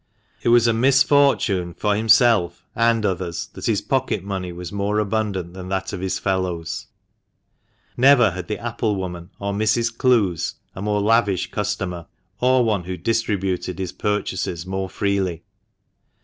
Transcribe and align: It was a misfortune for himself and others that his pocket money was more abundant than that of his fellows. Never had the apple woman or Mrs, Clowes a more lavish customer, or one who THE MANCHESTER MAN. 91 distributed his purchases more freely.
It 0.41 0.49
was 0.49 0.65
a 0.65 0.73
misfortune 0.73 1.75
for 1.75 1.95
himself 1.95 2.65
and 2.75 3.05
others 3.05 3.51
that 3.53 3.67
his 3.67 3.81
pocket 3.83 4.23
money 4.23 4.51
was 4.51 4.71
more 4.71 4.97
abundant 4.97 5.53
than 5.53 5.69
that 5.69 5.93
of 5.93 6.01
his 6.01 6.17
fellows. 6.17 6.87
Never 7.95 8.31
had 8.31 8.47
the 8.47 8.57
apple 8.57 8.95
woman 8.95 9.29
or 9.37 9.53
Mrs, 9.53 9.95
Clowes 9.95 10.55
a 10.73 10.81
more 10.81 11.01
lavish 11.01 11.51
customer, 11.51 12.07
or 12.39 12.65
one 12.65 12.85
who 12.85 12.97
THE 12.97 12.97
MANCHESTER 12.97 12.97
MAN. 12.97 13.03
91 13.41 13.49
distributed 13.51 13.77
his 13.79 13.91
purchases 13.91 14.65
more 14.65 14.89
freely. 14.89 15.43